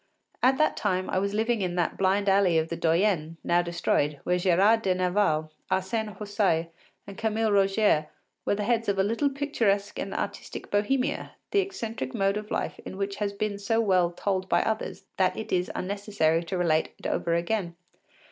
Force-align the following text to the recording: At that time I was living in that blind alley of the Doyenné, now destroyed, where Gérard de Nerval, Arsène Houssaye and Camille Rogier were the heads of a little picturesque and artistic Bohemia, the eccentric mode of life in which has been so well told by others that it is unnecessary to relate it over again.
At 0.41 0.57
that 0.57 0.75
time 0.75 1.11
I 1.11 1.19
was 1.19 1.35
living 1.35 1.61
in 1.61 1.75
that 1.75 1.95
blind 1.95 2.27
alley 2.27 2.57
of 2.57 2.69
the 2.69 2.75
Doyenné, 2.75 3.37
now 3.43 3.61
destroyed, 3.61 4.19
where 4.23 4.39
Gérard 4.39 4.81
de 4.81 4.95
Nerval, 4.95 5.51
Arsène 5.69 6.17
Houssaye 6.17 6.69
and 7.05 7.19
Camille 7.19 7.51
Rogier 7.51 8.07
were 8.43 8.55
the 8.55 8.63
heads 8.63 8.89
of 8.89 8.97
a 8.97 9.03
little 9.03 9.29
picturesque 9.29 9.99
and 9.99 10.11
artistic 10.15 10.71
Bohemia, 10.71 11.33
the 11.51 11.59
eccentric 11.59 12.15
mode 12.15 12.37
of 12.37 12.49
life 12.49 12.79
in 12.83 12.97
which 12.97 13.17
has 13.17 13.31
been 13.31 13.59
so 13.59 13.79
well 13.79 14.09
told 14.09 14.49
by 14.49 14.63
others 14.63 15.03
that 15.17 15.37
it 15.37 15.51
is 15.51 15.69
unnecessary 15.75 16.43
to 16.45 16.57
relate 16.57 16.95
it 16.97 17.05
over 17.05 17.35
again. 17.35 17.75